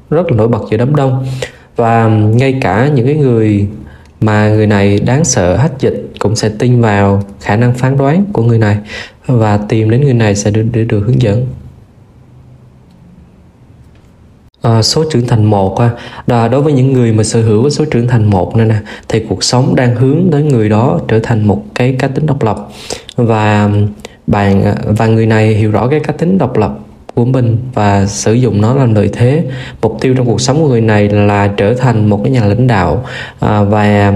rất 0.10 0.32
là 0.32 0.38
nổi 0.38 0.48
bật 0.48 0.62
giữa 0.72 0.78
đám 0.78 0.96
đông. 0.96 1.26
Và 1.76 2.08
ngay 2.08 2.58
cả 2.62 2.90
những 2.96 3.06
cái 3.06 3.16
người 3.16 3.68
mà 4.22 4.50
người 4.50 4.68
này 4.68 5.00
đáng 5.00 5.24
sợ 5.24 5.56
hách 5.56 5.80
dịch 5.80 6.12
cũng 6.20 6.36
sẽ 6.36 6.50
tin 6.60 6.82
vào 6.82 7.24
khả 7.40 7.56
năng 7.56 7.74
phán 7.74 7.98
đoán 7.98 8.26
của 8.34 8.44
người 8.44 8.58
này 8.58 8.78
và 9.28 9.58
tìm 9.70 9.90
đến 9.90 10.02
người 10.04 10.14
này 10.14 10.36
sẽ 10.36 10.52
được, 10.52 10.66
được, 10.72 10.84
được 10.84 11.04
hướng 11.06 11.22
dẫn. 11.22 11.46
À, 14.68 14.82
số 14.82 15.04
trưởng 15.10 15.28
thành 15.28 15.46
một 15.46 15.80
ha. 15.80 15.90
à, 16.28 16.48
đối 16.48 16.62
với 16.62 16.74
những 16.74 16.94
người 16.94 17.12
mà 17.12 17.24
sở 17.24 17.42
hữu 17.42 17.70
số 17.70 17.86
trưởng 17.86 18.08
thành 18.08 18.30
một 18.30 18.56
này 18.56 18.68
nè 18.68 18.76
thì 19.10 19.26
cuộc 19.30 19.44
sống 19.44 19.76
đang 19.76 19.96
hướng 19.96 20.28
tới 20.32 20.44
người 20.44 20.70
đó 20.70 21.00
trở 21.08 21.20
thành 21.20 21.48
một 21.48 21.64
cái 21.76 21.96
cá 22.00 22.08
tính 22.08 22.26
độc 22.26 22.44
lập. 22.44 22.70
Và 23.16 23.70
bạn 24.28 24.64
ờ, 24.64 24.76
và 24.86 25.08
người 25.08 25.26
này 25.26 25.48
hiểu 25.48 25.72
rõ 25.72 25.88
cái 25.88 26.00
cá 26.00 26.14
tính 26.14 26.38
độc 26.38 26.58
lập 26.58 26.80
của 27.14 27.26
mình 27.26 27.58
và 27.74 28.06
sử 28.06 28.34
dụng 28.34 28.62
nó 28.62 28.74
làm 28.74 28.96
lợi 28.96 29.10
thế. 29.14 29.44
Mục 29.82 29.98
tiêu 30.02 30.14
trong 30.18 30.26
cuộc 30.26 30.42
sống 30.42 30.62
của 30.62 30.70
người 30.70 30.82
này 30.82 31.10
là 31.10 31.48
trở 31.58 31.74
thành 31.74 32.10
một 32.10 32.22
cái 32.24 32.32
nhà 32.32 32.46
lãnh 32.46 32.68
đạo 32.68 33.06
à, 33.40 33.64
và 33.64 34.14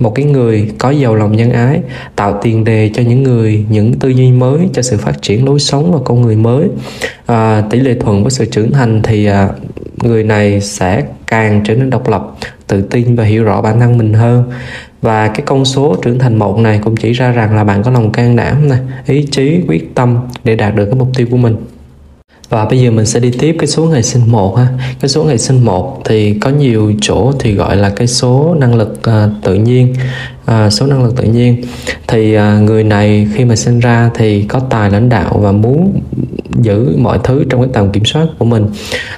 một 0.00 0.14
cái 0.14 0.24
người 0.24 0.70
có 0.78 0.90
giàu 0.90 1.14
lòng 1.14 1.36
nhân 1.36 1.50
ái 1.50 1.80
tạo 2.16 2.38
tiền 2.42 2.64
đề 2.64 2.90
cho 2.94 3.02
những 3.02 3.22
người 3.22 3.64
những 3.70 3.94
tư 3.94 4.08
duy 4.08 4.32
mới 4.32 4.68
cho 4.72 4.82
sự 4.82 4.96
phát 4.96 5.22
triển 5.22 5.44
lối 5.44 5.60
sống 5.60 5.92
và 5.92 5.98
con 6.04 6.22
người 6.22 6.36
mới. 6.36 6.68
À, 7.26 7.62
tỷ 7.70 7.80
lệ 7.80 7.94
thuận 8.00 8.22
với 8.22 8.30
sự 8.30 8.44
trưởng 8.44 8.72
thành 8.72 9.02
thì 9.02 9.26
à, 9.26 9.48
người 10.02 10.24
này 10.24 10.60
sẽ 10.60 11.04
càng 11.26 11.62
trở 11.64 11.74
nên 11.74 11.90
độc 11.90 12.08
lập 12.08 12.26
tự 12.66 12.82
tin 12.82 13.16
và 13.16 13.24
hiểu 13.24 13.44
rõ 13.44 13.62
bản 13.62 13.80
thân 13.80 13.98
mình 13.98 14.14
hơn. 14.14 14.44
Và 15.02 15.28
cái 15.28 15.42
con 15.46 15.64
số 15.64 15.96
trưởng 16.02 16.18
thành 16.18 16.38
một 16.38 16.58
này 16.58 16.80
cũng 16.84 16.96
chỉ 16.96 17.12
ra 17.12 17.30
rằng 17.30 17.56
là 17.56 17.64
bạn 17.64 17.82
có 17.82 17.90
lòng 17.90 18.12
can 18.12 18.36
đảm 18.36 18.68
này 18.68 18.78
ý 19.06 19.26
chí 19.30 19.60
quyết 19.68 19.94
tâm 19.94 20.18
để 20.44 20.56
đạt 20.56 20.74
được 20.74 20.84
cái 20.84 20.94
mục 20.94 21.08
tiêu 21.16 21.26
của 21.30 21.36
mình. 21.36 21.56
Và 22.48 22.64
bây 22.64 22.80
giờ 22.80 22.90
mình 22.90 23.06
sẽ 23.06 23.20
đi 23.20 23.30
tiếp 23.38 23.56
cái 23.58 23.66
số 23.66 23.86
ngày 23.86 24.02
sinh 24.02 24.22
một 24.26 24.56
ha. 24.56 24.68
Cái 25.00 25.08
số 25.08 25.24
ngày 25.24 25.38
sinh 25.38 25.64
một 25.64 26.02
thì 26.04 26.34
có 26.34 26.50
nhiều 26.50 26.92
chỗ 27.00 27.32
thì 27.38 27.54
gọi 27.54 27.76
là 27.76 27.90
cái 27.90 28.06
số 28.06 28.56
năng 28.60 28.74
lực 28.74 29.00
uh, 29.08 29.42
tự 29.42 29.54
nhiên. 29.54 29.94
Uh, 30.50 30.72
số 30.72 30.86
năng 30.86 31.04
lực 31.04 31.16
tự 31.16 31.24
nhiên. 31.24 31.62
Thì 32.06 32.36
uh, 32.38 32.42
người 32.62 32.84
này 32.84 33.28
khi 33.34 33.44
mà 33.44 33.56
sinh 33.56 33.80
ra 33.80 34.10
thì 34.14 34.42
có 34.42 34.60
tài 34.70 34.90
lãnh 34.90 35.08
đạo 35.08 35.38
và 35.42 35.52
muốn 35.52 36.00
giữ 36.62 36.96
mọi 36.98 37.18
thứ 37.24 37.44
trong 37.50 37.60
cái 37.60 37.70
tầm 37.72 37.92
kiểm 37.92 38.04
soát 38.04 38.26
của 38.38 38.44
mình. 38.44 38.66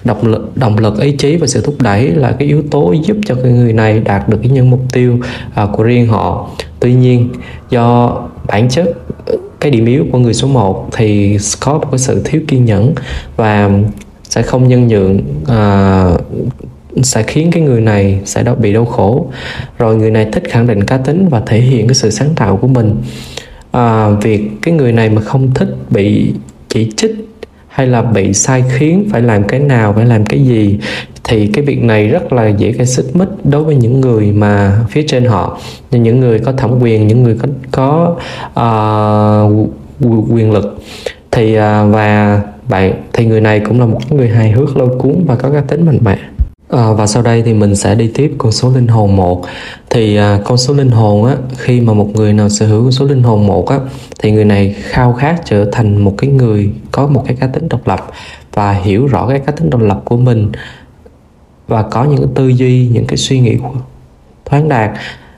Động 0.05 0.27
lực 0.27 0.57
động 0.57 0.79
lực 0.79 1.01
ý 1.01 1.13
chí 1.13 1.37
và 1.37 1.47
sự 1.47 1.61
thúc 1.61 1.75
đẩy 1.81 2.09
là 2.09 2.33
cái 2.39 2.49
yếu 2.49 2.63
tố 2.71 2.93
giúp 2.93 3.17
cho 3.25 3.35
cái 3.43 3.53
người 3.53 3.73
này 3.73 4.01
đạt 4.01 4.29
được 4.29 4.39
cái 4.43 4.51
những 4.51 4.71
mục 4.71 4.81
tiêu 4.93 5.19
à, 5.55 5.67
của 5.73 5.83
riêng 5.83 6.07
họ. 6.07 6.51
Tuy 6.81 6.95
nhiên 6.95 7.29
do 7.71 8.17
bản 8.47 8.69
chất 8.69 8.87
cái 9.61 9.71
điểm 9.71 9.87
yếu 9.87 10.07
của 10.13 10.19
người 10.19 10.35
số 10.35 10.49
1 10.49 10.89
thì 10.93 11.39
có 11.61 11.73
một 11.73 11.89
cái 11.91 11.99
sự 11.99 12.23
thiếu 12.25 12.41
kiên 12.49 12.65
nhẫn 12.65 12.95
và 13.37 13.71
sẽ 14.23 14.43
không 14.43 14.69
nhân 14.69 14.89
nhượng 14.89 15.21
à, 15.47 16.05
sẽ 17.03 17.23
khiến 17.23 17.51
cái 17.51 17.63
người 17.63 17.81
này 17.81 18.21
sẽ 18.25 18.43
đau, 18.43 18.55
bị 18.55 18.73
đau 18.73 18.85
khổ. 18.85 19.31
Rồi 19.79 19.97
người 19.97 20.11
này 20.11 20.27
thích 20.33 20.43
khẳng 20.49 20.67
định 20.67 20.85
cá 20.85 20.97
tính 20.97 21.29
và 21.31 21.43
thể 21.47 21.61
hiện 21.61 21.89
cái 21.89 21.95
sự 21.95 22.11
sáng 22.11 22.29
tạo 22.37 22.57
của 22.57 22.69
mình. 22.69 22.97
À, 23.71 24.09
việc 24.11 24.51
cái 24.63 24.75
người 24.75 24.93
này 24.93 25.11
mà 25.11 25.23
không 25.23 25.55
thích 25.55 25.69
bị 25.91 26.33
chỉ 26.69 26.93
trích 26.97 27.32
hay 27.73 27.87
là 27.87 28.03
bị 28.03 28.33
sai 28.35 28.65
khiến 28.69 29.09
phải 29.11 29.23
làm 29.23 29.45
cái 29.45 29.61
nào 29.61 29.93
phải 29.93 30.07
làm 30.07 30.27
cái 30.27 30.45
gì 30.45 30.79
thì 31.25 31.47
cái 31.47 31.65
việc 31.65 31.83
này 31.83 32.09
rất 32.09 32.33
là 32.33 32.49
dễ 32.49 32.73
gây 32.73 32.87
xích 32.87 33.07
mích 33.15 33.29
đối 33.45 33.65
với 33.65 33.75
những 33.75 34.01
người 34.01 34.33
mà 34.33 34.79
phía 34.91 35.03
trên 35.07 35.25
họ. 35.25 35.59
Những 35.91 36.21
người 36.21 36.39
có 36.39 36.53
thẩm 36.53 36.79
quyền 36.81 37.07
những 37.07 37.23
người 37.23 37.39
có 37.43 37.49
có 37.71 38.17
uh, 39.51 40.31
quyền 40.33 40.53
lực. 40.53 40.79
Thì 41.31 41.59
uh, 41.59 41.63
và 41.93 42.41
bạn 42.69 42.93
thì 43.13 43.27
người 43.27 43.41
này 43.41 43.61
cũng 43.61 43.81
là 43.81 43.87
một 43.87 44.13
người 44.13 44.29
hài 44.29 44.51
hước 44.51 44.77
lôi 44.77 44.89
cuốn 44.99 45.25
và 45.27 45.35
có 45.35 45.51
cá 45.51 45.61
tính 45.61 45.87
mạnh 45.87 45.99
mẽ. 46.05 46.19
À, 46.73 46.93
và 46.93 47.07
sau 47.07 47.23
đây 47.23 47.43
thì 47.43 47.55
mình 47.55 47.77
sẽ 47.77 47.95
đi 47.95 48.11
tiếp 48.15 48.35
con 48.39 48.53
số 48.53 48.71
linh 48.71 48.87
hồn 48.87 49.17
một. 49.17 49.43
Thì 49.91 50.17
à, 50.17 50.41
con 50.45 50.59
số 50.59 50.75
linh 50.75 50.91
hồn 50.91 51.25
á 51.25 51.37
khi 51.57 51.81
mà 51.81 51.93
một 51.93 52.09
người 52.15 52.33
nào 52.33 52.49
sở 52.49 52.67
hữu 52.67 52.83
con 52.83 52.93
số 52.93 53.05
linh 53.05 53.23
hồn 53.23 53.47
một 53.47 53.69
á 53.69 53.79
thì 54.19 54.31
người 54.31 54.45
này 54.45 54.75
khao 54.79 55.13
khát 55.13 55.41
trở 55.45 55.65
thành 55.73 56.05
một 56.05 56.15
cái 56.19 56.31
người 56.31 56.71
có 56.93 57.07
một 57.07 57.25
cái 57.27 57.37
cá 57.41 57.47
tính 57.47 57.69
độc 57.69 57.89
lập 57.89 58.07
và 58.53 58.73
hiểu 58.73 59.07
rõ 59.07 59.29
cái 59.29 59.39
cá 59.39 59.53
tính 59.53 59.71
độc 59.71 59.81
lập 59.81 60.03
của 60.05 60.17
mình 60.17 60.53
và 61.69 61.83
có 61.83 62.05
những 62.05 62.19
cái 62.19 62.29
tư 62.35 62.49
duy 62.49 62.89
những 62.93 63.07
cái 63.07 63.17
suy 63.17 63.41
nghĩ 63.41 63.57
thoáng 64.45 64.69
đạt. 64.69 64.91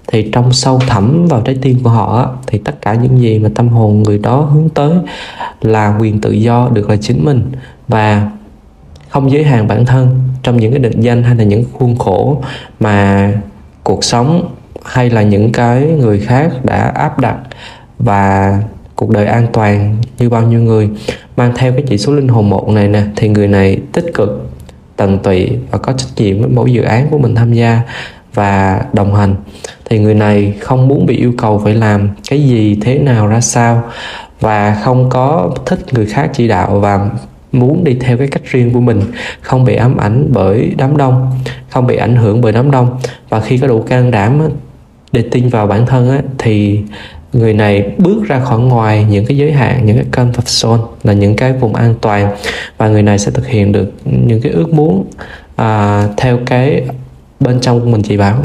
Thì 0.07 0.31
trong 0.33 0.53
sâu 0.53 0.81
thẳm 0.88 1.26
vào 1.26 1.41
trái 1.41 1.59
tim 1.62 1.79
của 1.83 1.91
họ 1.91 2.31
thì 2.47 2.59
tất 2.59 2.83
cả 2.83 2.95
những 2.95 3.21
gì 3.21 3.38
mà 3.38 3.49
tâm 3.55 3.69
hồn 3.69 4.03
người 4.03 4.19
đó 4.19 4.41
hướng 4.41 4.69
tới 4.69 4.93
là 5.61 5.97
quyền 6.00 6.21
tự 6.21 6.31
do 6.31 6.69
được 6.73 6.91
là 6.91 6.97
chính 6.97 7.25
mình. 7.25 7.53
Và 7.88 8.31
không 9.14 9.30
giới 9.30 9.44
hạn 9.44 9.68
bản 9.68 9.87
thân 9.87 10.21
trong 10.42 10.56
những 10.56 10.73
cái 10.73 10.78
định 10.78 11.00
danh 11.00 11.23
hay 11.23 11.37
là 11.37 11.44
những 11.44 11.64
khuôn 11.73 11.99
khổ 11.99 12.42
mà 12.80 13.33
cuộc 13.83 14.04
sống 14.04 14.54
hay 14.85 15.11
là 15.11 15.23
những 15.23 15.52
cái 15.52 15.83
người 15.83 16.21
khác 16.21 16.52
đã 16.64 16.92
áp 16.94 17.18
đặt 17.18 17.37
và 17.99 18.59
cuộc 18.94 19.11
đời 19.11 19.26
an 19.26 19.47
toàn 19.52 19.97
như 20.18 20.28
bao 20.28 20.42
nhiêu 20.42 20.61
người. 20.61 20.90
Mang 21.37 21.52
theo 21.56 21.73
cái 21.73 21.83
chỉ 21.87 21.99
số 21.99 22.12
linh 22.12 22.28
hồn 22.28 22.50
một 22.50 22.68
này 22.68 22.88
nè, 22.88 23.02
thì 23.16 23.28
người 23.28 23.49
này 23.49 23.78
tích 23.92 24.04
cực, 24.14 24.50
tận 24.97 25.18
tụy 25.18 25.50
và 25.71 25.78
có 25.78 25.92
trách 25.92 26.09
nhiệm 26.16 26.40
với 26.40 26.49
mỗi 26.49 26.73
dự 26.73 26.83
án 26.83 27.09
của 27.11 27.18
mình 27.18 27.35
tham 27.35 27.52
gia 27.52 27.80
và 28.35 28.83
đồng 28.92 29.14
hành. 29.14 29.35
Thì 29.85 29.99
người 29.99 30.14
này 30.14 30.54
không 30.61 30.88
muốn 30.88 31.06
bị 31.06 31.16
yêu 31.16 31.33
cầu 31.38 31.61
phải 31.64 31.75
làm 31.75 32.09
cái 32.30 32.42
gì, 32.42 32.78
thế 32.83 32.99
nào, 32.99 33.26
ra 33.26 33.40
sao 33.40 33.83
và 34.40 34.80
không 34.85 35.09
có 35.11 35.50
thích 35.66 35.80
người 35.92 36.06
khác 36.06 36.30
chỉ 36.33 36.49
đạo 36.49 36.80
và 36.80 37.11
muốn 37.54 37.84
đi 37.84 37.94
theo 38.00 38.16
cái 38.16 38.28
cách 38.28 38.42
riêng 38.44 38.73
của 38.73 38.80
mình 38.80 39.00
không 39.40 39.64
bị 39.64 39.75
ám 39.75 39.96
ảnh 39.96 40.28
bởi 40.32 40.75
đám 40.76 40.96
đông 40.96 41.30
không 41.70 41.87
bị 41.87 41.96
ảnh 41.96 42.16
hưởng 42.16 42.40
bởi 42.40 42.52
đám 42.52 42.70
đông. 42.70 42.99
Và 43.28 43.40
khi 43.40 43.58
có 43.58 43.66
đủ 43.66 43.82
can 43.82 44.11
đảm 44.11 44.49
để 45.12 45.25
tin 45.30 45.49
vào 45.49 45.66
bản 45.66 45.87
thân 45.87 46.20
thì 46.38 46.80
người 47.32 47.54
này 47.54 47.90
bước 47.99 48.23
ra 48.26 48.40
khỏi 48.40 48.61
ngoài 48.61 49.06
những 49.11 49.26
cái 49.26 49.37
giới 49.37 49.52
hạn 49.52 49.87
những 49.87 49.96
cái 49.96 50.06
comfort 50.26 50.68
zone 50.68 50.87
là 51.02 51.12
những 51.12 51.37
cái 51.37 51.52
vùng 51.52 51.75
an 51.75 51.94
toàn. 52.00 52.37
Và 52.76 52.88
người 52.88 53.02
này 53.02 53.18
sẽ 53.18 53.30
thực 53.30 53.46
hiện 53.46 53.73
được 53.73 53.92
những 54.04 54.40
cái 54.40 54.52
ước 54.52 54.73
muốn 54.73 55.04
à, 55.56 56.04
theo 56.16 56.38
cái 56.46 56.82
bên 57.40 57.61
trong 57.61 57.80
của 57.80 57.87
mình 57.87 58.02
chị 58.02 58.16
bảo. 58.16 58.42